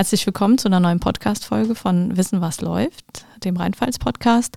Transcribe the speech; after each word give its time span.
Herzlich 0.00 0.24
willkommen 0.24 0.56
zu 0.56 0.68
einer 0.68 0.80
neuen 0.80 0.98
Podcast-Folge 0.98 1.74
von 1.74 2.16
Wissen, 2.16 2.40
was 2.40 2.62
läuft, 2.62 3.26
dem 3.44 3.58
Rheinpfalz-Podcast. 3.58 4.56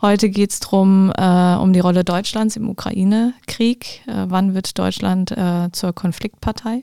Heute 0.00 0.28
geht 0.28 0.50
es 0.50 0.58
darum, 0.58 1.12
äh, 1.16 1.54
um 1.54 1.72
die 1.72 1.78
Rolle 1.78 2.02
Deutschlands 2.02 2.56
im 2.56 2.68
Ukraine-Krieg. 2.68 4.04
Äh, 4.08 4.24
wann 4.26 4.54
wird 4.54 4.76
Deutschland 4.76 5.30
äh, 5.30 5.70
zur 5.70 5.92
Konfliktpartei? 5.92 6.82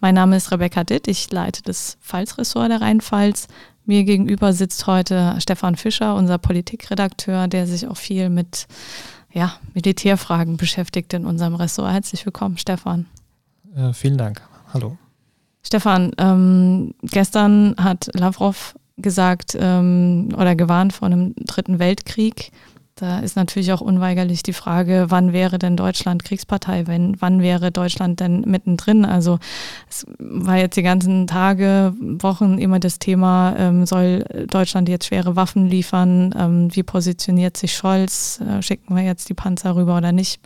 Mein 0.00 0.16
Name 0.16 0.36
ist 0.38 0.50
Rebecca 0.50 0.82
Ditt, 0.82 1.06
ich 1.06 1.30
leite 1.30 1.62
das 1.62 1.98
Pfalz-Ressort 2.02 2.68
der 2.68 2.80
Rheinpfalz. 2.80 3.46
Mir 3.84 4.02
gegenüber 4.02 4.52
sitzt 4.52 4.88
heute 4.88 5.36
Stefan 5.38 5.76
Fischer, 5.76 6.16
unser 6.16 6.38
Politikredakteur, 6.38 7.46
der 7.46 7.68
sich 7.68 7.86
auch 7.86 7.96
viel 7.96 8.28
mit 8.28 8.66
ja, 9.32 9.52
Militärfragen 9.72 10.56
beschäftigt 10.56 11.14
in 11.14 11.26
unserem 11.26 11.54
Ressort. 11.54 11.92
Herzlich 11.92 12.26
willkommen, 12.26 12.58
Stefan. 12.58 13.06
Äh, 13.76 13.92
vielen 13.92 14.18
Dank. 14.18 14.42
Hallo. 14.74 14.98
Stefan, 15.62 16.12
ähm, 16.18 16.94
gestern 17.02 17.74
hat 17.78 18.10
Lavrov 18.14 18.74
gesagt 18.96 19.56
ähm, 19.58 20.28
oder 20.36 20.54
gewarnt 20.56 20.92
vor 20.92 21.06
einem 21.06 21.34
dritten 21.36 21.78
Weltkrieg. 21.78 22.50
Da 23.00 23.20
ist 23.20 23.34
natürlich 23.34 23.72
auch 23.72 23.80
unweigerlich 23.80 24.42
die 24.42 24.52
Frage, 24.52 25.06
wann 25.08 25.32
wäre 25.32 25.58
denn 25.58 25.74
Deutschland 25.74 26.22
Kriegspartei, 26.22 26.86
wenn, 26.86 27.16
wann 27.18 27.40
wäre 27.40 27.72
Deutschland 27.72 28.20
denn 28.20 28.42
mittendrin? 28.42 29.06
Also 29.06 29.38
es 29.88 30.04
war 30.18 30.58
jetzt 30.58 30.76
die 30.76 30.82
ganzen 30.82 31.26
Tage, 31.26 31.94
Wochen 31.98 32.58
immer 32.58 32.78
das 32.78 32.98
Thema, 32.98 33.54
ähm, 33.56 33.86
soll 33.86 34.24
Deutschland 34.50 34.90
jetzt 34.90 35.06
schwere 35.06 35.34
Waffen 35.34 35.66
liefern? 35.66 36.34
Ähm, 36.38 36.76
wie 36.76 36.82
positioniert 36.82 37.56
sich 37.56 37.74
Scholz? 37.74 38.38
Äh, 38.40 38.60
schicken 38.60 38.94
wir 38.94 39.02
jetzt 39.02 39.30
die 39.30 39.34
Panzer 39.34 39.76
rüber 39.76 39.96
oder 39.96 40.12
nicht? 40.12 40.38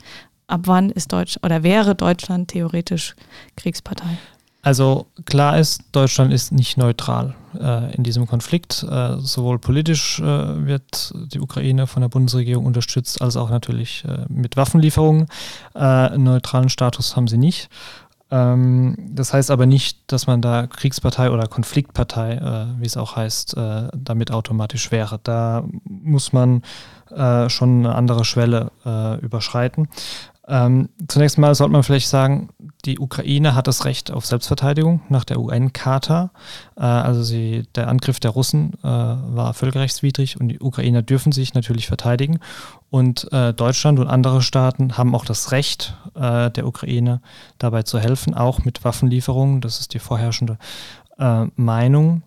Ab 0.46 0.62
wann 0.66 0.90
ist 0.90 1.12
Deutsch 1.12 1.38
oder 1.42 1.64
wäre 1.64 1.96
Deutschland 1.96 2.48
theoretisch 2.48 3.16
Kriegspartei? 3.56 4.18
Also 4.64 5.06
klar 5.26 5.58
ist, 5.58 5.82
Deutschland 5.92 6.32
ist 6.32 6.50
nicht 6.50 6.78
neutral 6.78 7.34
äh, 7.60 7.94
in 7.94 8.02
diesem 8.02 8.26
Konflikt. 8.26 8.82
Äh, 8.82 9.18
sowohl 9.18 9.58
politisch 9.58 10.20
äh, 10.20 10.24
wird 10.66 11.12
die 11.34 11.40
Ukraine 11.40 11.86
von 11.86 12.00
der 12.00 12.08
Bundesregierung 12.08 12.64
unterstützt, 12.64 13.20
als 13.20 13.36
auch 13.36 13.50
natürlich 13.50 14.06
äh, 14.08 14.24
mit 14.30 14.56
Waffenlieferungen. 14.56 15.26
Äh, 15.74 16.16
neutralen 16.16 16.70
Status 16.70 17.14
haben 17.14 17.28
sie 17.28 17.36
nicht. 17.36 17.68
Ähm, 18.30 18.96
das 19.10 19.34
heißt 19.34 19.50
aber 19.50 19.66
nicht, 19.66 19.98
dass 20.06 20.26
man 20.26 20.40
da 20.40 20.66
Kriegspartei 20.66 21.30
oder 21.30 21.46
Konfliktpartei, 21.46 22.32
äh, 22.32 22.80
wie 22.80 22.86
es 22.86 22.96
auch 22.96 23.16
heißt, 23.16 23.56
damit 23.92 24.30
automatisch 24.30 24.90
wäre. 24.90 25.20
Da 25.22 25.64
muss 25.84 26.32
man 26.32 26.62
schon 27.48 27.86
eine 27.86 27.94
andere 27.94 28.24
Schwelle 28.24 28.72
überschreiten. 29.20 29.88
Ähm, 30.46 30.90
zunächst 31.08 31.38
mal 31.38 31.54
sollte 31.54 31.72
man 31.72 31.82
vielleicht 31.82 32.08
sagen, 32.08 32.50
die 32.84 32.98
Ukraine 32.98 33.54
hat 33.54 33.66
das 33.66 33.86
Recht 33.86 34.10
auf 34.10 34.26
Selbstverteidigung 34.26 35.00
nach 35.08 35.24
der 35.24 35.40
UN-Charta. 35.40 36.32
Äh, 36.76 36.82
also 36.82 37.22
sie, 37.22 37.64
der 37.74 37.88
Angriff 37.88 38.20
der 38.20 38.32
Russen 38.32 38.74
äh, 38.82 38.86
war 38.86 39.54
völkerrechtswidrig 39.54 40.38
und 40.38 40.48
die 40.48 40.60
Ukrainer 40.60 41.00
dürfen 41.00 41.32
sich 41.32 41.54
natürlich 41.54 41.86
verteidigen. 41.86 42.40
Und 42.90 43.32
äh, 43.32 43.54
Deutschland 43.54 43.98
und 43.98 44.08
andere 44.08 44.42
Staaten 44.42 44.98
haben 44.98 45.14
auch 45.14 45.24
das 45.24 45.50
Recht 45.50 45.96
äh, 46.14 46.50
der 46.50 46.66
Ukraine 46.66 47.22
dabei 47.58 47.82
zu 47.82 47.98
helfen, 47.98 48.34
auch 48.34 48.64
mit 48.64 48.84
Waffenlieferungen. 48.84 49.62
Das 49.62 49.80
ist 49.80 49.94
die 49.94 49.98
vorherrschende 49.98 50.58
äh, 51.18 51.46
Meinung, 51.56 52.22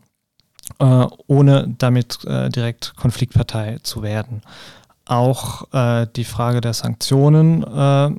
äh, 0.80 1.06
ohne 1.28 1.76
damit 1.78 2.18
direkt 2.26 2.96
Konfliktpartei 2.96 3.78
zu 3.84 4.02
werden. 4.02 4.42
Auch 5.08 5.74
äh, 5.74 6.08
die 6.16 6.26
Frage 6.26 6.62
der 6.62 6.74
Sanktionen 6.74 7.64
äh, 7.64 8.10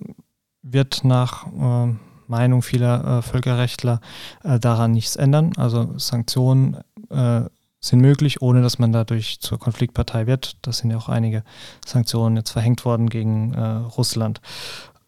wird 0.62 1.04
nach 1.04 1.46
äh, 1.46 1.94
Meinung 2.28 2.62
vieler 2.62 3.18
äh, 3.18 3.22
Völkerrechtler 3.22 4.00
äh, 4.44 4.58
daran 4.58 4.92
nichts 4.92 5.16
ändern. 5.16 5.52
Also 5.56 5.98
Sanktionen 5.98 6.78
äh, 7.10 7.42
sind 7.80 8.00
möglich, 8.00 8.42
ohne 8.42 8.62
dass 8.62 8.78
man 8.78 8.92
dadurch 8.92 9.40
zur 9.40 9.58
Konfliktpartei 9.58 10.26
wird. 10.26 10.56
Das 10.62 10.78
sind 10.78 10.90
ja 10.90 10.96
auch 10.96 11.08
einige 11.08 11.44
Sanktionen 11.86 12.36
jetzt 12.36 12.50
verhängt 12.50 12.84
worden 12.84 13.08
gegen 13.08 13.54
Russland. 13.54 14.40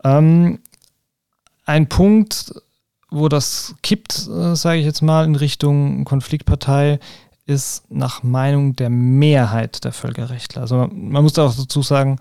Ähm, 0.05 0.61
ein 1.67 1.89
Punkt, 1.89 2.55
wo 3.11 3.29
das 3.29 3.75
kippt, 3.83 4.13
sage 4.13 4.79
ich 4.79 4.87
jetzt 4.87 5.03
mal, 5.03 5.25
in 5.25 5.35
Richtung 5.35 6.05
Konfliktpartei, 6.05 7.01
ist 7.51 7.91
nach 7.91 8.23
Meinung 8.23 8.77
der 8.77 8.91
Mehrheit 8.91 9.85
der 9.85 9.93
Völkerrechtler. 9.93 10.63
Also 10.63 10.89
man 10.93 11.23
muss 11.23 11.39
auch 11.39 11.55
dazu 11.55 11.83
sagen, 11.83 12.19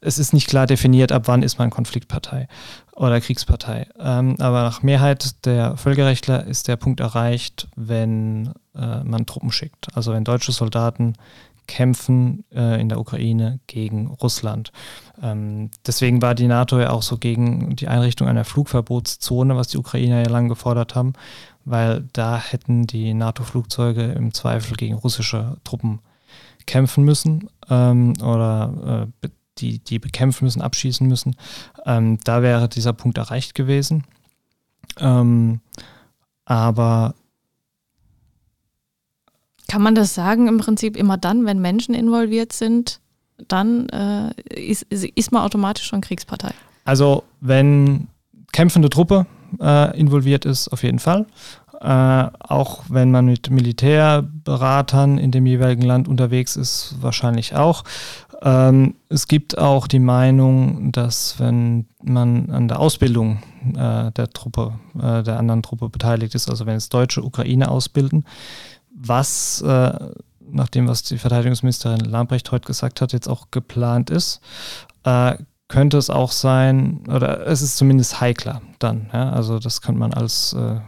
es 0.00 0.18
ist 0.18 0.32
nicht 0.32 0.48
klar 0.48 0.66
definiert, 0.66 1.12
ab 1.12 1.24
wann 1.26 1.42
ist 1.42 1.58
man 1.58 1.68
Konfliktpartei 1.68 2.48
oder 2.96 3.20
Kriegspartei. 3.20 3.86
Ähm, 3.98 4.36
aber 4.38 4.62
nach 4.62 4.82
Mehrheit 4.82 5.44
der 5.44 5.76
Völkerrechtler 5.76 6.46
ist 6.46 6.68
der 6.68 6.76
Punkt 6.76 7.00
erreicht, 7.00 7.68
wenn 7.76 8.54
äh, 8.74 9.04
man 9.04 9.26
Truppen 9.26 9.52
schickt. 9.52 9.88
Also 9.94 10.12
wenn 10.12 10.24
deutsche 10.24 10.52
Soldaten 10.52 11.16
kämpfen 11.66 12.44
äh, 12.52 12.80
in 12.80 12.88
der 12.88 12.98
Ukraine 12.98 13.60
gegen 13.66 14.08
Russland. 14.08 14.72
Ähm, 15.22 15.70
deswegen 15.86 16.20
war 16.20 16.34
die 16.34 16.48
NATO 16.48 16.80
ja 16.80 16.90
auch 16.90 17.02
so 17.02 17.16
gegen 17.16 17.76
die 17.76 17.86
Einrichtung 17.88 18.26
einer 18.26 18.44
Flugverbotszone, 18.44 19.54
was 19.54 19.68
die 19.68 19.78
Ukrainer 19.78 20.18
ja 20.18 20.28
lange 20.28 20.48
gefordert 20.48 20.96
haben, 20.96 21.12
weil 21.70 22.08
da 22.12 22.38
hätten 22.38 22.86
die 22.86 23.14
NATO-Flugzeuge 23.14 24.02
im 24.12 24.34
Zweifel 24.34 24.76
gegen 24.76 24.94
russische 24.94 25.56
Truppen 25.64 26.00
kämpfen 26.66 27.04
müssen 27.04 27.48
ähm, 27.68 28.14
oder 28.22 29.08
äh, 29.22 29.28
die, 29.58 29.78
die 29.78 29.98
bekämpfen 29.98 30.44
müssen, 30.44 30.62
abschießen 30.62 31.06
müssen. 31.06 31.36
Ähm, 31.86 32.18
da 32.24 32.42
wäre 32.42 32.68
dieser 32.68 32.92
Punkt 32.92 33.18
erreicht 33.18 33.54
gewesen. 33.54 34.04
Ähm, 34.98 35.60
aber 36.44 37.14
kann 39.68 39.82
man 39.82 39.94
das 39.94 40.14
sagen 40.14 40.48
im 40.48 40.58
Prinzip 40.58 40.96
immer 40.96 41.16
dann, 41.16 41.46
wenn 41.46 41.60
Menschen 41.60 41.94
involviert 41.94 42.52
sind, 42.52 43.00
dann 43.46 43.88
äh, 43.90 44.32
ist, 44.52 44.82
ist 44.82 45.30
man 45.30 45.42
automatisch 45.42 45.86
schon 45.86 46.00
Kriegspartei? 46.00 46.52
Also 46.84 47.22
wenn 47.40 48.08
kämpfende 48.52 48.90
Truppe 48.90 49.26
äh, 49.60 49.98
involviert 49.98 50.44
ist, 50.44 50.68
auf 50.68 50.82
jeden 50.82 50.98
Fall. 50.98 51.26
Äh, 51.80 51.86
auch 52.40 52.84
wenn 52.88 53.10
man 53.10 53.24
mit 53.24 53.50
Militärberatern 53.50 55.16
in 55.16 55.30
dem 55.30 55.46
jeweiligen 55.46 55.82
Land 55.82 56.08
unterwegs 56.08 56.56
ist, 56.56 56.96
wahrscheinlich 57.00 57.56
auch. 57.56 57.84
Ähm, 58.42 58.96
es 59.08 59.28
gibt 59.28 59.56
auch 59.56 59.86
die 59.86 59.98
Meinung, 59.98 60.92
dass 60.92 61.38
wenn 61.38 61.86
man 62.02 62.50
an 62.50 62.68
der 62.68 62.80
Ausbildung 62.80 63.38
äh, 63.74 64.10
der 64.12 64.30
Truppe, 64.30 64.74
äh, 65.00 65.22
der 65.22 65.38
anderen 65.38 65.62
Truppe 65.62 65.88
beteiligt 65.88 66.34
ist, 66.34 66.50
also 66.50 66.66
wenn 66.66 66.76
es 66.76 66.90
Deutsche 66.90 67.22
Ukraine 67.22 67.70
ausbilden, 67.70 68.24
was 68.94 69.62
äh, 69.62 69.92
nach 70.52 70.68
dem, 70.68 70.86
was 70.86 71.02
die 71.02 71.16
Verteidigungsministerin 71.16 72.00
Lambrecht 72.00 72.50
heute 72.52 72.66
gesagt 72.66 73.00
hat, 73.00 73.12
jetzt 73.12 73.28
auch 73.28 73.50
geplant 73.50 74.10
ist, 74.10 74.40
äh, 75.04 75.36
könnte 75.68 75.96
es 75.96 76.10
auch 76.10 76.32
sein, 76.32 77.04
oder 77.08 77.46
es 77.46 77.62
ist 77.62 77.76
zumindest 77.76 78.20
heikler 78.20 78.60
dann. 78.80 79.08
Ja? 79.12 79.30
Also 79.30 79.58
das 79.58 79.80
könnte 79.80 80.00
man 80.00 80.12
als 80.12 80.52
äh, 80.52 80.80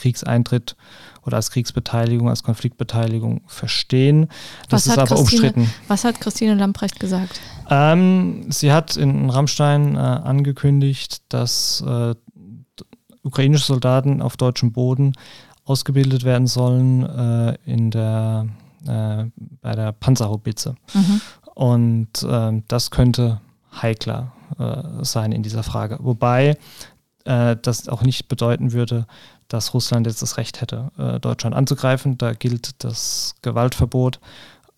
Kriegseintritt 0.00 0.76
oder 1.24 1.36
als 1.36 1.50
Kriegsbeteiligung, 1.50 2.28
als 2.28 2.42
Konfliktbeteiligung 2.42 3.42
verstehen. 3.46 4.28
Das 4.68 4.86
ist 4.86 4.92
aber 4.98 5.06
Christine, 5.06 5.20
umstritten. 5.20 5.70
Was 5.88 6.04
hat 6.04 6.20
Christine 6.20 6.54
Lamprecht 6.54 6.98
gesagt? 6.98 7.40
Ähm, 7.68 8.46
sie 8.50 8.72
hat 8.72 8.96
in 8.96 9.30
Rammstein 9.30 9.94
äh, 9.94 9.98
angekündigt, 9.98 11.22
dass 11.28 11.84
äh, 11.86 12.14
ukrainische 13.22 13.66
Soldaten 13.66 14.22
auf 14.22 14.36
deutschem 14.36 14.72
Boden 14.72 15.12
ausgebildet 15.64 16.24
werden 16.24 16.46
sollen 16.46 17.04
äh, 17.04 17.56
in 17.64 17.90
der, 17.90 18.46
äh, 18.86 19.24
bei 19.60 19.74
der 19.74 19.92
Panzerhaubitze. 19.92 20.74
Mhm. 20.94 21.20
Und 21.54 22.22
äh, 22.22 22.62
das 22.66 22.90
könnte 22.90 23.40
heikler 23.82 24.32
äh, 24.58 25.04
sein 25.04 25.32
in 25.32 25.42
dieser 25.42 25.62
Frage. 25.62 25.98
Wobei 26.00 26.56
das 27.24 27.88
auch 27.88 28.02
nicht 28.02 28.28
bedeuten 28.28 28.72
würde, 28.72 29.06
dass 29.50 29.74
Russland 29.74 30.06
jetzt 30.06 30.22
das 30.22 30.36
Recht 30.36 30.60
hätte, 30.60 30.90
äh, 30.96 31.20
Deutschland 31.20 31.54
anzugreifen. 31.54 32.16
Da 32.16 32.32
gilt 32.32 32.82
das 32.84 33.34
Gewaltverbot 33.42 34.20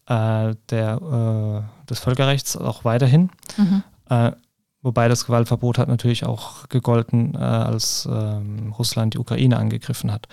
äh, 0.06 0.54
der, 0.70 1.64
äh, 1.66 1.86
des 1.88 2.00
Völkerrechts 2.00 2.56
auch 2.56 2.84
weiterhin. 2.84 3.30
Mhm. 3.56 3.82
Äh, 4.08 4.32
wobei 4.80 5.08
das 5.08 5.26
Gewaltverbot 5.26 5.78
hat 5.78 5.88
natürlich 5.88 6.24
auch 6.24 6.68
gegolten, 6.68 7.34
äh, 7.34 7.38
als 7.38 8.08
ähm, 8.10 8.72
Russland 8.76 9.14
die 9.14 9.18
Ukraine 9.18 9.58
angegriffen 9.58 10.10
hat. 10.10 10.26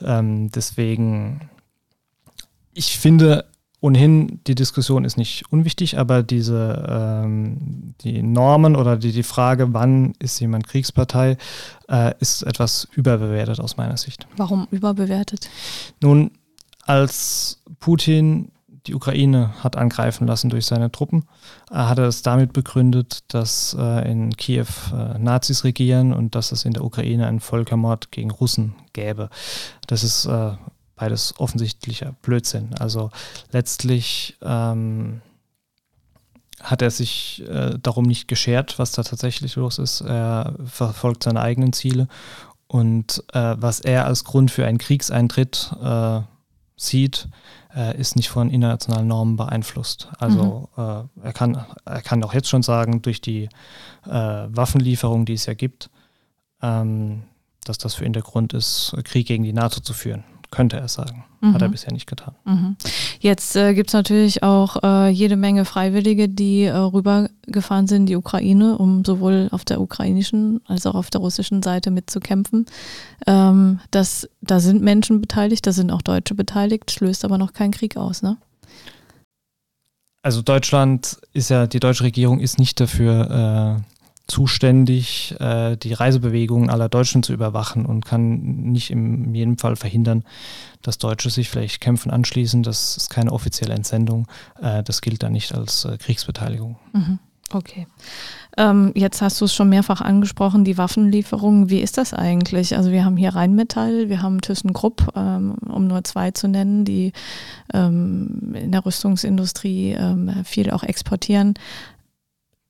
Ähm, 0.00 0.50
deswegen, 0.50 1.50
ich 2.72 2.98
finde, 2.98 3.44
ohnehin, 3.82 4.40
die 4.46 4.54
Diskussion 4.54 5.04
ist 5.04 5.16
nicht 5.16 5.44
unwichtig, 5.50 5.98
aber 5.98 6.22
diese 6.22 6.86
ähm, 6.88 7.94
die 8.00 8.22
Normen 8.22 8.76
oder 8.76 8.96
die, 8.96 9.10
die 9.10 9.24
Frage, 9.24 9.74
wann 9.74 10.14
ist 10.20 10.38
jemand 10.38 10.68
Kriegspartei, 10.68 11.36
äh, 11.88 12.14
ist 12.20 12.42
etwas 12.42 12.86
überbewertet 12.94 13.58
aus 13.58 13.76
meiner 13.76 13.96
Sicht. 13.96 14.28
Warum 14.36 14.68
überbewertet? 14.70 15.50
Nun, 16.00 16.30
als 16.86 17.60
Putin 17.80 18.52
die 18.86 18.94
Ukraine 18.94 19.52
hat 19.62 19.76
angreifen 19.76 20.26
lassen 20.26 20.50
durch 20.50 20.66
seine 20.66 20.90
Truppen, 20.90 21.24
äh, 21.70 21.74
hat 21.74 21.98
er 21.98 22.06
es 22.06 22.22
damit 22.22 22.52
begründet, 22.52 23.24
dass 23.28 23.76
äh, 23.78 24.10
in 24.10 24.36
Kiew 24.36 24.66
äh, 24.92 25.18
Nazis 25.18 25.64
regieren 25.64 26.12
und 26.12 26.34
dass 26.34 26.52
es 26.52 26.64
in 26.64 26.72
der 26.72 26.84
Ukraine 26.84 27.26
einen 27.26 27.40
Völkermord 27.40 28.12
gegen 28.12 28.30
Russen 28.30 28.74
gäbe. 28.92 29.28
Das 29.86 30.04
ist 30.04 30.26
äh, 30.26 30.52
beides 30.96 31.34
offensichtlicher 31.38 32.14
Blödsinn. 32.22 32.74
Also 32.78 33.10
letztlich 33.50 34.36
ähm, 34.42 35.20
hat 36.60 36.82
er 36.82 36.90
sich 36.90 37.42
äh, 37.48 37.78
darum 37.82 38.04
nicht 38.04 38.28
geschert, 38.28 38.78
was 38.78 38.92
da 38.92 39.02
tatsächlich 39.02 39.56
los 39.56 39.78
ist. 39.78 40.00
Er 40.02 40.54
verfolgt 40.64 41.24
seine 41.24 41.40
eigenen 41.40 41.72
Ziele 41.72 42.08
und 42.68 43.24
äh, 43.32 43.56
was 43.58 43.80
er 43.80 44.06
als 44.06 44.24
Grund 44.24 44.50
für 44.50 44.66
einen 44.66 44.78
Kriegseintritt 44.78 45.74
äh, 45.82 46.20
sieht, 46.76 47.28
äh, 47.74 47.98
ist 47.98 48.16
nicht 48.16 48.28
von 48.28 48.50
internationalen 48.50 49.08
Normen 49.08 49.36
beeinflusst. 49.36 50.08
Also 50.18 50.68
mhm. 50.76 50.82
Äh, 50.82 51.26
er, 51.26 51.32
kann, 51.32 51.64
er 51.84 52.02
kann 52.02 52.22
auch 52.22 52.34
jetzt 52.34 52.48
schon 52.48 52.62
sagen, 52.62 53.02
durch 53.02 53.20
die 53.20 53.48
äh, 54.06 54.10
Waffenlieferung, 54.10 55.24
die 55.24 55.34
es 55.34 55.46
ja 55.46 55.54
gibt, 55.54 55.90
ähm, 56.60 57.24
dass 57.64 57.78
das 57.78 57.94
für 57.94 58.04
ihn 58.04 58.12
der 58.12 58.22
Grund 58.22 58.52
ist, 58.52 58.96
Krieg 59.04 59.26
gegen 59.26 59.44
die 59.44 59.52
NATO 59.52 59.80
zu 59.80 59.94
führen 59.94 60.24
könnte 60.52 60.76
er 60.76 60.86
sagen. 60.86 61.24
Mhm. 61.40 61.54
Hat 61.54 61.62
er 61.62 61.68
mhm. 61.68 61.72
bisher 61.72 61.92
nicht 61.92 62.06
getan. 62.06 62.36
Mhm. 62.44 62.76
Jetzt 63.18 63.56
äh, 63.56 63.74
gibt 63.74 63.90
es 63.90 63.94
natürlich 63.94 64.44
auch 64.44 64.76
äh, 64.84 65.08
jede 65.08 65.36
Menge 65.36 65.64
Freiwillige, 65.64 66.28
die 66.28 66.62
äh, 66.64 66.76
rübergefahren 66.76 67.88
sind 67.88 68.02
in 68.02 68.06
die 68.06 68.16
Ukraine, 68.16 68.78
um 68.78 69.04
sowohl 69.04 69.48
auf 69.50 69.64
der 69.64 69.80
ukrainischen 69.80 70.60
als 70.66 70.86
auch 70.86 70.94
auf 70.94 71.10
der 71.10 71.20
russischen 71.20 71.62
Seite 71.62 71.90
mitzukämpfen. 71.90 72.66
Ähm, 73.26 73.80
das, 73.90 74.28
da 74.40 74.60
sind 74.60 74.82
Menschen 74.82 75.20
beteiligt, 75.20 75.66
da 75.66 75.72
sind 75.72 75.90
auch 75.90 76.02
Deutsche 76.02 76.36
beteiligt, 76.36 77.00
löst 77.00 77.24
aber 77.24 77.38
noch 77.38 77.52
keinen 77.52 77.72
Krieg 77.72 77.96
aus, 77.96 78.22
ne? 78.22 78.36
Also 80.24 80.40
Deutschland 80.40 81.18
ist 81.32 81.50
ja, 81.50 81.66
die 81.66 81.80
deutsche 81.80 82.04
Regierung 82.04 82.38
ist 82.38 82.56
nicht 82.56 82.78
dafür 82.78 83.80
äh, 83.80 83.91
zuständig, 84.32 85.34
äh, 85.40 85.76
die 85.76 85.92
Reisebewegungen 85.92 86.70
aller 86.70 86.88
Deutschen 86.88 87.22
zu 87.22 87.34
überwachen 87.34 87.84
und 87.84 88.06
kann 88.06 88.40
nicht 88.72 88.90
in 88.90 89.34
jedem 89.34 89.58
Fall 89.58 89.76
verhindern, 89.76 90.24
dass 90.80 90.96
Deutsche 90.96 91.28
sich 91.28 91.50
vielleicht 91.50 91.82
Kämpfen 91.82 92.10
anschließen. 92.10 92.62
Das 92.62 92.96
ist 92.96 93.10
keine 93.10 93.30
offizielle 93.30 93.74
Entsendung. 93.74 94.26
Äh, 94.60 94.82
das 94.82 95.02
gilt 95.02 95.22
dann 95.22 95.32
nicht 95.32 95.54
als 95.54 95.84
äh, 95.84 95.98
Kriegsbeteiligung. 95.98 96.76
Mhm. 96.94 97.18
Okay. 97.52 97.86
Ähm, 98.56 98.92
jetzt 98.94 99.20
hast 99.20 99.40
du 99.40 99.44
es 99.44 99.54
schon 99.54 99.68
mehrfach 99.68 100.00
angesprochen, 100.00 100.64
die 100.64 100.78
Waffenlieferungen. 100.78 101.68
Wie 101.68 101.80
ist 101.80 101.98
das 101.98 102.14
eigentlich? 102.14 102.74
Also 102.74 102.90
wir 102.90 103.04
haben 103.04 103.18
hier 103.18 103.34
Rheinmetall, 103.34 104.08
wir 104.08 104.22
haben 104.22 104.40
ThyssenKrupp, 104.40 105.12
ähm, 105.14 105.56
um 105.68 105.86
nur 105.86 106.02
zwei 106.04 106.30
zu 106.30 106.48
nennen, 106.48 106.86
die 106.86 107.12
ähm, 107.74 108.54
in 108.54 108.72
der 108.72 108.86
Rüstungsindustrie 108.86 109.92
ähm, 109.92 110.30
viel 110.44 110.70
auch 110.70 110.82
exportieren. 110.82 111.54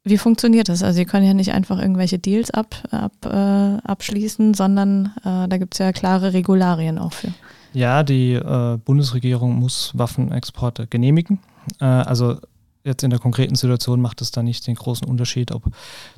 Wie 0.04 0.18
funktioniert 0.18 0.68
das? 0.68 0.82
Also, 0.82 0.96
Sie 0.96 1.04
können 1.04 1.26
ja 1.26 1.34
nicht 1.34 1.52
einfach 1.52 1.78
irgendwelche 1.78 2.18
Deals 2.18 2.50
ab, 2.50 2.74
ab, 2.90 3.12
äh, 3.24 3.88
abschließen, 3.88 4.54
sondern 4.54 5.12
äh, 5.24 5.48
da 5.48 5.58
gibt 5.58 5.74
es 5.74 5.78
ja 5.78 5.92
klare 5.92 6.32
Regularien 6.32 6.98
auch 6.98 7.12
für. 7.12 7.32
Ja, 7.72 8.02
die 8.02 8.34
äh, 8.34 8.78
Bundesregierung 8.84 9.54
muss 9.54 9.92
Waffenexporte 9.94 10.86
genehmigen. 10.88 11.38
Äh, 11.80 11.84
also 11.84 12.38
jetzt 12.84 13.02
in 13.02 13.10
der 13.10 13.18
konkreten 13.18 13.54
Situation 13.54 14.00
macht 14.00 14.20
es 14.20 14.30
da 14.30 14.42
nicht 14.42 14.66
den 14.66 14.74
großen 14.74 15.08
Unterschied, 15.08 15.52
ob 15.52 15.64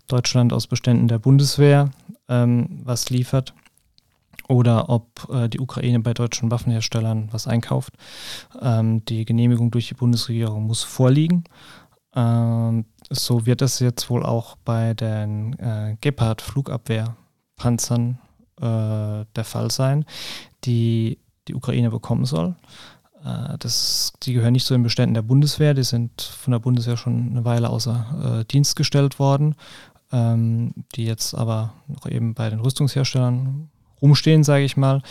Deutschland 0.06 0.52
aus 0.52 0.66
Beständen 0.66 1.08
der 1.08 1.18
Bundeswehr 1.18 1.90
ähm, 2.28 2.80
was 2.84 3.10
liefert 3.10 3.54
oder 4.48 4.88
ob 4.88 5.28
äh, 5.30 5.48
die 5.48 5.60
Ukraine 5.60 6.00
bei 6.00 6.12
deutschen 6.12 6.50
Waffenherstellern 6.50 7.28
was 7.32 7.46
einkauft. 7.46 7.94
Ähm, 8.60 9.04
die 9.04 9.24
Genehmigung 9.24 9.70
durch 9.70 9.88
die 9.88 9.94
Bundesregierung 9.94 10.66
muss 10.66 10.82
vorliegen. 10.82 11.44
Ähm, 12.14 12.84
so 13.10 13.46
wird 13.46 13.62
es 13.62 13.80
jetzt 13.80 14.10
wohl 14.10 14.24
auch 14.24 14.56
bei 14.64 14.94
den 14.94 15.58
äh, 15.58 15.96
Gepard-Flugabwehrpanzern 16.00 18.18
äh, 18.60 19.24
der 19.34 19.44
Fall 19.44 19.70
sein, 19.70 20.04
die 20.64 21.18
die 21.48 21.54
Ukraine 21.54 21.90
bekommen 21.90 22.24
soll. 22.24 22.54
Äh, 23.24 23.58
das, 23.58 24.12
die 24.22 24.32
gehören 24.32 24.52
nicht 24.52 24.66
zu 24.66 24.74
den 24.74 24.82
Beständen 24.82 25.14
der 25.14 25.22
Bundeswehr, 25.22 25.74
die 25.74 25.82
sind 25.82 26.22
von 26.22 26.52
der 26.52 26.60
Bundeswehr 26.60 26.96
schon 26.96 27.30
eine 27.30 27.44
Weile 27.44 27.70
außer 27.70 28.40
äh, 28.40 28.44
Dienst 28.44 28.76
gestellt 28.76 29.18
worden, 29.18 29.56
ähm, 30.12 30.74
die 30.94 31.04
jetzt 31.04 31.34
aber 31.34 31.74
noch 31.88 32.06
eben 32.06 32.34
bei 32.34 32.50
den 32.50 32.60
Rüstungsherstellern 32.60 33.68
rumstehen, 34.00 34.44
sage 34.44 34.64
ich 34.64 34.76
mal. 34.76 35.02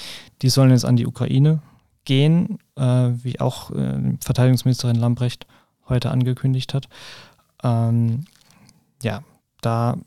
Die 0.41 0.49
sollen 0.49 0.71
jetzt 0.71 0.85
an 0.85 0.95
die 0.95 1.07
Ukraine 1.07 1.61
gehen, 2.05 2.59
äh, 2.75 2.83
wie 2.83 3.39
auch 3.39 3.71
äh, 3.71 4.17
Verteidigungsministerin 4.19 4.95
Lambrecht 4.95 5.47
heute 5.89 6.11
angekündigt 6.11 6.73
hat. 6.73 6.87
Ähm, 7.63 8.25
ja, 9.01 9.23
da 9.61 9.97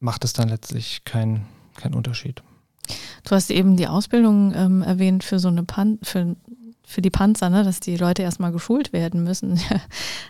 macht 0.00 0.24
es 0.24 0.32
dann 0.32 0.48
letztlich 0.48 1.04
keinen 1.04 1.46
kein 1.76 1.94
Unterschied. 1.94 2.42
Du 3.24 3.30
hast 3.34 3.50
eben 3.50 3.76
die 3.76 3.88
Ausbildung 3.88 4.52
ähm, 4.54 4.82
erwähnt 4.82 5.24
für 5.24 5.38
so 5.38 5.48
eine 5.48 5.64
Pan 5.64 5.98
für, 6.02 6.36
für 6.86 7.00
die 7.00 7.10
Panzer, 7.10 7.48
ne? 7.48 7.64
dass 7.64 7.80
die 7.80 7.96
Leute 7.96 8.22
erstmal 8.22 8.52
geschult 8.52 8.92
werden 8.92 9.24
müssen. 9.24 9.60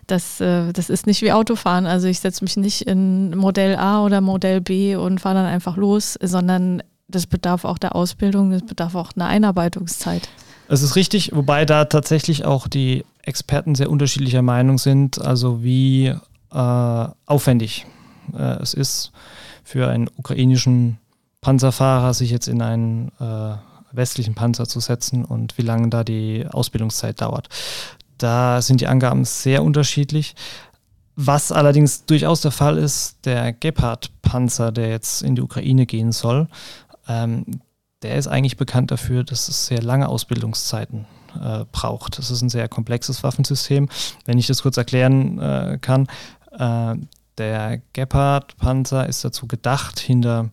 Das, 0.07 0.39
äh, 0.39 0.71
das 0.75 0.91
ist 0.91 1.07
nicht 1.07 1.23
wie 1.23 1.33
Autofahren. 1.33 1.87
Also 1.87 2.09
ich 2.09 2.21
setze 2.21 2.45
mich 2.45 2.59
nicht 2.59 2.83
in 2.83 3.35
Modell 3.35 3.75
A 3.77 4.05
oder 4.05 4.21
Modell 4.21 4.61
B 4.61 4.97
und 4.97 5.19
fahre 5.19 5.37
dann 5.37 5.47
einfach 5.47 5.79
los, 5.79 6.19
sondern 6.23 6.83
das 7.09 7.27
bedarf 7.27 7.65
auch 7.65 7.79
der 7.79 7.95
Ausbildung, 7.95 8.51
das 8.51 8.67
bedarf 8.67 8.95
auch 8.97 9.13
einer 9.17 9.29
Einarbeitungszeit. 9.29 10.29
Es 10.69 10.83
ist 10.83 10.95
richtig, 10.95 11.35
wobei 11.35 11.65
da 11.65 11.87
tatsächlich 11.87 12.45
auch 12.45 12.69
die 12.69 13.07
Experten 13.27 13.75
sehr 13.75 13.91
unterschiedlicher 13.91 14.43
Meinung 14.43 14.79
sind, 14.79 15.21
also 15.21 15.63
wie 15.63 16.15
äh, 16.53 17.09
aufwendig 17.27 17.87
äh, 18.33 18.63
es 18.63 18.75
ist 18.75 19.13
für 19.63 19.89
einen 19.89 20.09
ukrainischen 20.17 20.99
Panzerfahrer, 21.41 22.15
sich 22.15 22.31
jetzt 22.31 22.49
in 22.49 22.63
einen 22.63 23.09
äh, 23.21 23.57
westlichen 23.93 24.35
Panzer 24.35 24.67
zu 24.67 24.81
setzen 24.81 25.25
und 25.25 25.59
wie 25.59 25.63
lange 25.63 25.89
da 25.89 26.05
die 26.05 26.47
Ausbildungszeit 26.51 27.21
dauert. 27.21 27.49
Da 28.19 28.63
sind 28.63 28.81
die 28.81 28.87
Angaben 28.87 29.25
sehr 29.25 29.63
unterschiedlich. 29.63 30.35
Was 31.17 31.53
allerdings 31.53 32.07
durchaus 32.07 32.41
der 32.41 32.51
Fall 32.51 32.77
ist, 32.79 33.25
der 33.25 33.53
Gepard-Panzer, 33.53 34.73
der 34.73 34.89
jetzt 34.89 35.23
in 35.23 35.37
die 35.37 35.43
Ukraine 35.43 35.87
gehen 35.87 36.13
soll, 36.13 36.49
ähm, 37.09 37.61
der 38.03 38.17
ist 38.17 38.27
eigentlich 38.27 38.57
bekannt 38.57 38.91
dafür, 38.91 39.23
dass 39.23 39.49
es 39.49 39.67
sehr 39.67 39.83
lange 39.83 40.09
Ausbildungszeiten 40.09 41.07
äh, 41.43 41.65
braucht. 41.73 42.19
Das 42.19 42.31
ist 42.31 42.43
ein 42.43 42.51
sehr 42.51 42.69
komplexes 42.69 43.23
Waffensystem. 43.23 43.89
Wenn 44.25 44.39
ich 44.39 44.47
das 44.47 44.63
kurz 44.63 44.77
erklären 44.77 45.39
äh, 45.39 45.79
kann, 45.81 46.07
äh, 46.53 46.97
der 47.39 47.83
Gepard-Panzer 47.93 49.09
ist 49.09 49.25
dazu 49.25 49.47
gedacht, 49.47 49.99
hinter 49.99 50.51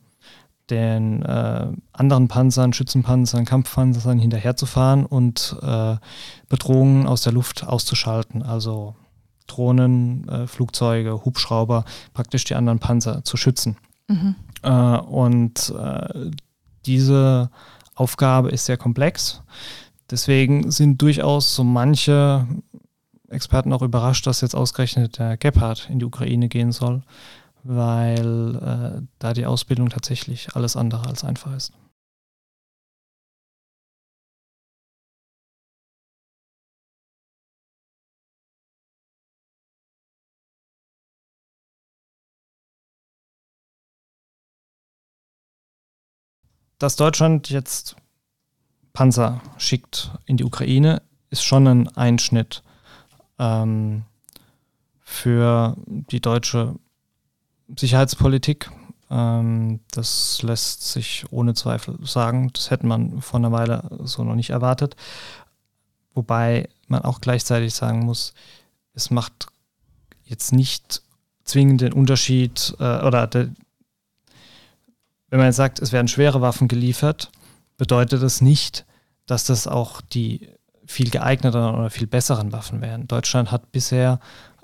den 0.69 1.21
äh, 1.21 1.67
anderen 1.91 2.27
Panzern, 2.27 2.73
Schützenpanzern, 2.73 3.45
Kampfpanzern 3.45 4.17
hinterherzufahren 4.17 5.05
und 5.05 5.55
äh, 5.61 5.97
Bedrohungen 6.49 7.07
aus 7.07 7.21
der 7.21 7.33
Luft 7.33 7.67
auszuschalten. 7.67 8.41
Also 8.41 8.95
Drohnen, 9.47 10.27
äh, 10.29 10.47
Flugzeuge, 10.47 11.25
Hubschrauber, 11.25 11.83
praktisch 12.13 12.45
die 12.45 12.55
anderen 12.55 12.79
Panzer 12.79 13.23
zu 13.23 13.37
schützen. 13.37 13.77
Mhm. 14.07 14.35
Und 14.63 15.73
diese 16.85 17.49
Aufgabe 17.95 18.49
ist 18.49 18.65
sehr 18.65 18.77
komplex. 18.77 19.41
Deswegen 20.11 20.71
sind 20.71 21.01
durchaus 21.01 21.55
so 21.55 21.63
manche 21.63 22.45
Experten 23.29 23.71
auch 23.71 23.81
überrascht, 23.81 24.27
dass 24.27 24.41
jetzt 24.41 24.55
ausgerechnet 24.55 25.17
der 25.19 25.37
Gepard 25.37 25.89
in 25.89 25.99
die 25.99 26.05
Ukraine 26.05 26.49
gehen 26.49 26.73
soll, 26.73 27.01
weil 27.63 28.55
äh, 29.01 29.07
da 29.19 29.33
die 29.33 29.45
Ausbildung 29.45 29.89
tatsächlich 29.89 30.53
alles 30.55 30.75
andere 30.75 31.07
als 31.07 31.23
einfach 31.23 31.55
ist. 31.55 31.71
Dass 46.79 46.95
Deutschland 46.95 47.49
jetzt 47.49 47.95
Panzer 49.01 49.41
schickt 49.57 50.11
in 50.27 50.37
die 50.37 50.43
Ukraine, 50.43 51.01
ist 51.31 51.43
schon 51.43 51.65
ein 51.65 51.87
Einschnitt 51.87 52.61
ähm, 53.39 54.03
für 54.99 55.75
die 55.87 56.19
deutsche 56.19 56.75
Sicherheitspolitik. 57.75 58.69
Ähm, 59.09 59.79
das 59.89 60.43
lässt 60.43 60.83
sich 60.83 61.25
ohne 61.31 61.55
Zweifel 61.55 61.97
sagen. 62.05 62.51
Das 62.53 62.69
hätte 62.69 62.85
man 62.85 63.23
vor 63.23 63.39
einer 63.39 63.51
Weile 63.51 63.89
so 64.03 64.23
noch 64.23 64.35
nicht 64.35 64.51
erwartet. 64.51 64.95
Wobei 66.13 66.69
man 66.85 67.01
auch 67.01 67.21
gleichzeitig 67.21 67.73
sagen 67.73 68.05
muss, 68.05 68.35
es 68.93 69.09
macht 69.09 69.47
jetzt 70.25 70.53
nicht 70.53 71.01
zwingend 71.43 71.81
den 71.81 71.93
Unterschied 71.93 72.75
äh, 72.77 73.03
oder 73.03 73.25
de, 73.25 73.49
wenn 75.29 75.39
man 75.39 75.47
jetzt 75.47 75.55
sagt, 75.55 75.79
es 75.79 75.91
werden 75.91 76.07
schwere 76.07 76.41
Waffen 76.41 76.67
geliefert, 76.67 77.31
bedeutet 77.77 78.21
das 78.21 78.41
nicht, 78.41 78.85
dass 79.31 79.45
das 79.45 79.65
auch 79.65 80.01
die 80.01 80.49
viel 80.85 81.09
geeigneteren 81.09 81.73
oder 81.75 81.89
viel 81.89 82.05
besseren 82.05 82.51
Waffen 82.51 82.81
wären. 82.81 83.07
Deutschland 83.07 83.49
hat 83.49 83.71
bisher 83.71 84.19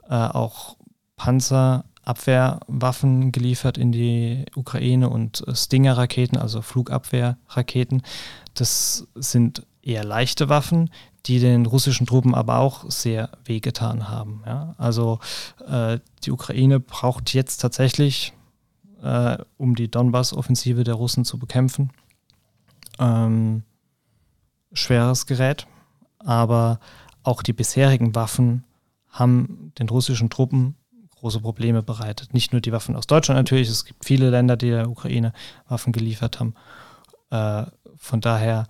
äh, 0.09 0.13
auch 0.13 0.75
Panzerabwehrwaffen 1.15 3.31
geliefert 3.31 3.77
in 3.77 3.93
die 3.93 4.43
Ukraine 4.55 5.09
und 5.09 5.41
Stinger-Raketen, 5.50 6.38
also 6.38 6.62
Flugabwehrraketen. 6.62 8.01
Das 8.55 9.07
sind 9.15 9.65
eher 9.81 10.03
leichte 10.03 10.50
Waffen, 10.50 10.89
die 11.27 11.39
den 11.39 11.65
russischen 11.65 12.05
Truppen 12.05 12.36
aber 12.36 12.57
auch 12.57 12.91
sehr 12.91 13.29
wehgetan 13.45 14.09
haben. 14.09 14.43
Ja? 14.45 14.75
Also 14.77 15.19
äh, 15.65 16.00
die 16.25 16.31
Ukraine 16.31 16.81
braucht 16.81 17.33
jetzt 17.33 17.59
tatsächlich, 17.59 18.33
äh, 19.01 19.38
um 19.55 19.75
die 19.75 19.89
Donbass-Offensive 19.89 20.83
der 20.83 20.95
Russen 20.95 21.24
zu 21.24 21.39
bekämpfen, 21.39 21.91
ähm, 23.00 23.63
schweres 24.74 25.25
Gerät, 25.25 25.67
aber 26.19 26.79
auch 27.24 27.43
die 27.43 27.53
bisherigen 27.53 28.15
Waffen 28.15 28.63
haben 29.09 29.74
den 29.79 29.89
russischen 29.89 30.29
Truppen 30.29 30.75
große 31.19 31.39
Probleme 31.39 31.83
bereitet. 31.83 32.33
Nicht 32.33 32.51
nur 32.51 32.62
die 32.62 32.71
Waffen 32.71 32.95
aus 32.95 33.07
Deutschland 33.07 33.38
natürlich, 33.38 33.69
es 33.69 33.86
gibt 33.86 34.05
viele 34.05 34.29
Länder, 34.29 34.55
die 34.55 34.69
der 34.69 34.89
Ukraine 34.89 35.33
Waffen 35.67 35.91
geliefert 35.91 36.39
haben. 36.39 36.53
Äh, 37.31 37.69
von 37.97 38.21
daher 38.21 38.67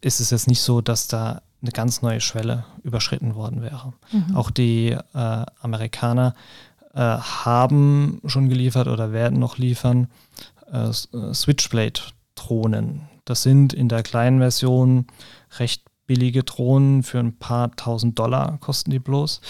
ist 0.00 0.20
es 0.20 0.30
jetzt 0.30 0.46
nicht 0.46 0.60
so, 0.60 0.80
dass 0.80 1.08
da 1.08 1.42
eine 1.60 1.72
ganz 1.72 2.02
neue 2.02 2.20
Schwelle 2.20 2.64
überschritten 2.82 3.34
worden 3.34 3.62
wäre. 3.62 3.94
Mhm. 4.12 4.36
Auch 4.36 4.50
die 4.50 4.90
äh, 4.90 5.46
Amerikaner 5.60 6.34
äh, 6.94 7.00
haben 7.00 8.20
schon 8.26 8.48
geliefert 8.48 8.86
oder 8.86 9.12
werden 9.12 9.38
noch 9.38 9.58
liefern 9.58 10.08
äh, 10.72 10.88
äh 10.88 11.34
Switchblade-Drohnen. 11.34 13.08
Das 13.28 13.42
sind 13.42 13.74
in 13.74 13.88
der 13.88 14.02
kleinen 14.02 14.38
Version 14.38 15.06
recht 15.58 15.84
billige 16.06 16.44
Drohnen 16.44 17.02
für 17.02 17.18
ein 17.18 17.38
paar 17.38 17.70
tausend 17.76 18.18
Dollar 18.18 18.56
kosten 18.58 18.90
die 18.90 18.98
bloß. 18.98 19.42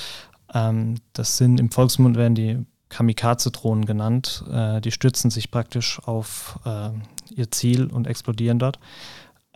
Ähm, 0.53 0.97
das 1.13 1.37
sind 1.37 1.61
im 1.61 1.71
Volksmund 1.71 2.17
werden 2.17 2.35
die 2.35 2.67
Kamikaze-Drohnen 2.89 3.85
genannt. 3.85 4.45
Äh, 4.51 4.81
die 4.81 4.91
stützen 4.91 5.31
sich 5.31 5.53
praktisch 5.53 6.01
auf 6.05 6.59
äh, 6.65 6.91
ihr 7.31 7.53
Ziel 7.53 7.87
und 7.87 8.09
explodieren 8.09 8.59
dort. 8.59 8.81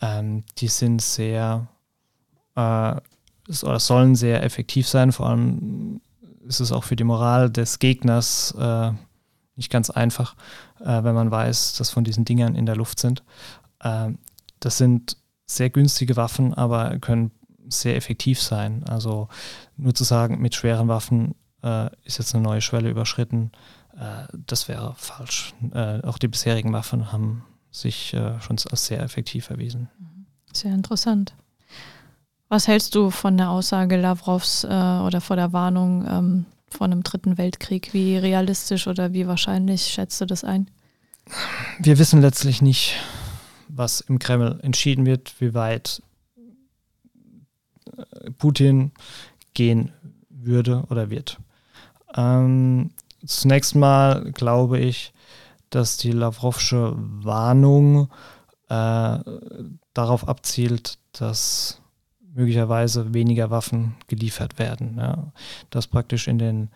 Ähm, 0.01 0.45
die 0.59 0.69
sind 0.69 1.03
sehr, 1.03 1.67
äh, 2.55 2.95
sollen 3.49 4.15
sehr 4.15 4.45
effektiv 4.45 4.87
sein. 4.87 5.11
Vor 5.11 5.29
allem 5.29 6.01
ist 6.47 6.61
es 6.61 6.71
auch 6.71 6.85
für 6.85 6.97
die 6.97 7.05
Moral 7.05 7.51
des 7.51 7.81
Gegners 7.81 8.55
äh, 8.57 8.93
nicht 9.57 9.71
ganz 9.71 9.91
einfach, 9.91 10.37
äh, 10.81 11.03
wenn 11.03 11.15
man 11.15 11.31
weiß, 11.31 11.75
dass 11.75 11.91
von 11.91 12.05
diesen 12.05 12.25
Dingern 12.25 12.55
in 12.55 12.67
der 12.67 12.77
Luft 12.77 13.01
sind. 13.01 13.25
Ähm, 13.83 14.19
das 14.61 14.79
sind 14.79 15.17
sehr 15.47 15.71
günstige 15.71 16.17
Waffen, 16.17 16.55
aber 16.55 16.99
können 16.99 17.33
sehr 17.69 17.97
effektiv 17.97 18.41
sein. 18.41 18.85
Also 18.89 19.29
nur 19.77 19.95
zu 19.95 20.05
sagen, 20.05 20.41
mit 20.41 20.55
schweren 20.55 20.89
Waffen 20.89 21.35
äh, 21.63 21.91
ist 22.05 22.19
jetzt 22.19 22.35
eine 22.35 22.45
neue 22.45 22.61
Schwelle 22.61 22.91
überschritten, 22.91 23.53
äh, 23.97 24.27
das 24.47 24.69
wäre 24.69 24.95
falsch. 24.97 25.55
Äh, 25.73 26.03
auch 26.03 26.19
die 26.19 26.29
bisherigen 26.29 26.73
Waffen 26.73 27.13
haben 27.13 27.45
sich 27.71 28.15
äh, 28.15 28.41
schon 28.41 28.59
als 28.71 28.87
sehr 28.87 29.01
effektiv 29.01 29.51
erwiesen. 29.51 29.89
Sehr 30.53 30.75
interessant. 30.75 31.35
Was 32.49 32.69
hältst 32.69 32.95
du 32.95 33.11
von 33.11 33.39
der 33.39 33.49
Aussage 33.49 33.97
Lavrovs 33.97 34.65
äh, 34.65 34.67
oder 34.69 35.21
vor 35.23 35.37
der 35.37 35.55
Warnung 35.55 36.07
ähm, 36.07 36.47
von 36.69 36.93
einem 36.93 37.03
dritten 37.03 37.39
Weltkrieg? 37.39 37.95
Wie 37.95 38.19
realistisch 38.19 38.87
oder 38.87 39.15
wie 39.15 39.27
wahrscheinlich 39.27 39.85
schätzt 39.85 40.21
du 40.21 40.27
das 40.27 40.45
ein? 40.45 40.69
Wir 41.79 41.99
wissen 41.99 42.21
letztlich 42.21 42.61
nicht, 42.61 42.97
was 43.75 44.01
im 44.01 44.19
Kreml 44.19 44.61
entschieden 44.63 45.07
wird, 45.07 45.41
wie 45.41 45.55
weit 45.55 46.03
äh, 47.97 48.31
Putin 48.33 48.93
gehen 49.55 49.93
würde 50.29 50.85
oder 50.91 51.11
wird. 51.11 51.39
Ähm, 52.15 52.91
zunächst 53.25 53.75
mal 53.75 54.31
glaube 54.33 54.79
ich, 54.79 55.13
dass 55.71 55.97
die 55.97 56.13
Lavrovsche 56.13 56.95
Warnung 56.97 58.11
äh, 58.69 59.19
darauf 59.95 60.29
abzielt, 60.29 60.99
dass 61.13 61.81
möglicherweise 62.35 63.13
weniger 63.15 63.51
Waffen 63.51 63.95
geliefert 64.07 64.59
werden. 64.59 64.97
Ja. 64.99 65.33
Dass 65.71 65.87
praktisch 65.87 66.29
in 66.29 66.39
den 66.39 66.71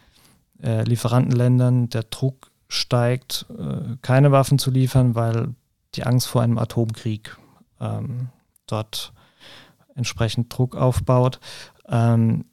äh, 0.62 0.82
Lieferantenländern 0.84 1.88
der 1.88 2.04
Druck 2.04 2.50
steigt, 2.68 3.46
äh, 3.58 3.96
keine 4.02 4.32
Waffen 4.32 4.58
zu 4.58 4.70
liefern, 4.70 5.14
weil 5.14 5.54
die 5.96 6.04
Angst 6.04 6.26
vor 6.26 6.42
einem 6.42 6.58
Atomkrieg 6.58 7.36
ähm, 7.80 8.28
dort 8.66 9.12
entsprechend 9.94 10.56
Druck 10.56 10.76
aufbaut. 10.76 11.40
Ähm, 11.88 12.44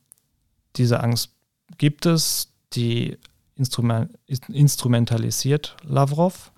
diese 0.75 1.01
Angst 1.01 1.31
gibt 1.77 2.05
es, 2.05 2.51
die 2.73 3.17
Instrument, 3.55 4.17
instrumentalisiert 4.47 5.75
Lavrov, 5.83 6.51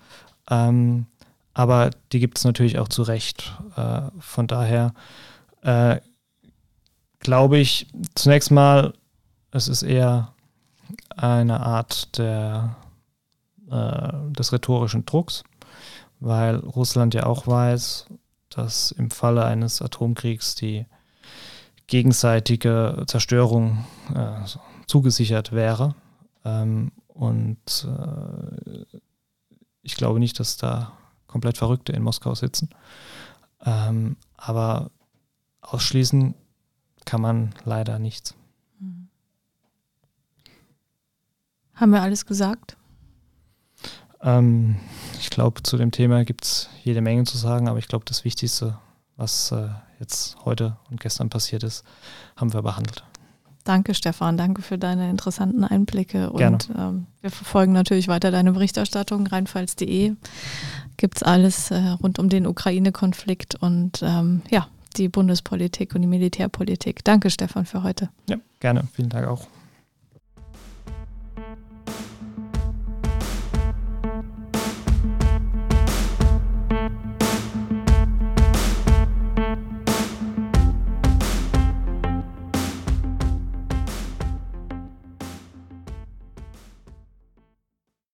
ähm, 0.49 1.07
aber 1.53 1.89
die 2.11 2.19
gibt 2.19 2.37
es 2.37 2.43
natürlich 2.43 2.79
auch 2.79 2.87
zu 2.87 3.03
Recht. 3.03 3.57
Äh, 3.75 4.01
von 4.19 4.47
daher 4.47 4.93
äh, 5.61 5.99
glaube 7.19 7.57
ich 7.57 7.87
zunächst 8.13 8.51
mal, 8.51 8.93
es 9.51 9.67
ist 9.67 9.83
eher 9.83 10.33
eine 11.15 11.61
Art 11.61 12.17
der, 12.17 12.75
äh, 13.69 14.31
des 14.31 14.53
rhetorischen 14.53 15.05
Drucks 15.05 15.43
weil 16.19 16.57
Russland 16.57 17.13
ja 17.13 17.25
auch 17.25 17.47
weiß, 17.47 18.07
dass 18.49 18.91
im 18.91 19.11
Falle 19.11 19.45
eines 19.45 19.81
Atomkriegs 19.81 20.55
die 20.55 20.85
gegenseitige 21.87 23.03
Zerstörung 23.07 23.85
äh, 24.13 24.41
zugesichert 24.87 25.51
wäre. 25.51 25.95
Ähm, 26.43 26.91
und 27.07 27.87
äh, 27.87 28.85
ich 29.81 29.95
glaube 29.95 30.19
nicht, 30.19 30.39
dass 30.39 30.57
da 30.57 30.93
komplett 31.27 31.57
Verrückte 31.57 31.91
in 31.91 32.01
Moskau 32.01 32.33
sitzen. 32.33 32.69
Ähm, 33.63 34.17
aber 34.37 34.91
ausschließen 35.61 36.35
kann 37.05 37.21
man 37.21 37.53
leider 37.65 37.99
nichts. 37.99 38.35
Haben 41.75 41.91
wir 41.91 42.01
alles 42.01 42.25
gesagt? 42.25 42.77
Ähm, 44.25 44.75
ich 45.19 45.29
glaube, 45.29 45.63
zu 45.63 45.77
dem 45.77 45.91
Thema 45.91 46.25
gibt 46.25 46.43
es 46.43 46.69
jede 46.83 47.01
Menge 47.01 47.23
zu 47.23 47.37
sagen, 47.37 47.69
aber 47.69 47.79
ich 47.79 47.87
glaube, 47.87 48.05
das 48.05 48.25
Wichtigste, 48.25 48.77
was 49.15 49.51
äh, 49.51 49.69
jetzt 49.99 50.35
heute 50.43 50.77
und 50.89 50.99
gestern 50.99 51.29
passiert 51.29 51.63
ist, 51.63 51.83
haben 52.35 52.53
wir 52.53 52.61
behandelt. 52.61 53.03
Danke, 53.63 53.95
Stefan. 53.95 54.37
Danke 54.37 54.61
für 54.61 54.77
deine 54.77 55.09
interessanten 55.09 55.63
Einblicke. 55.63 56.31
Gerne. 56.35 56.57
Und 56.57 56.69
ähm, 56.77 57.07
wir 57.21 57.31
verfolgen 57.31 57.73
natürlich 57.73 58.07
weiter 58.07 58.29
deine 58.29 58.51
Berichterstattung. 58.51 59.25
Rheinpfalz.de 59.25 60.13
gibt 60.97 61.17
es 61.17 61.23
alles 61.23 61.71
äh, 61.71 61.77
rund 62.01 62.19
um 62.19 62.29
den 62.29 62.45
Ukraine-Konflikt 62.45 63.55
und 63.55 64.01
ähm, 64.03 64.43
ja, 64.51 64.67
die 64.97 65.09
Bundespolitik 65.09 65.95
und 65.95 66.01
die 66.01 66.07
Militärpolitik. 66.07 67.03
Danke, 67.03 67.31
Stefan, 67.31 67.65
für 67.65 67.81
heute. 67.81 68.09
Ja, 68.29 68.37
gerne. 68.59 68.83
Vielen 68.93 69.09
Dank 69.09 69.27
auch. 69.27 69.47